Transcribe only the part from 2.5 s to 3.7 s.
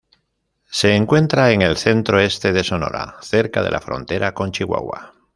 de Sonora, cerca de